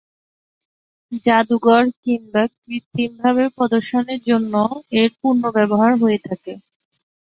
জাদুঘর 1.23 1.83
কিংবা 2.03 2.43
কৃত্রিমভাবে 2.57 3.43
প্রদর্শনের 3.57 4.19
জন্যেও 4.29 4.69
এর 4.99 5.09
পুনর্ব্যবহার 5.19 5.93
হয়ে 6.01 6.19
থাকে। 6.27 6.53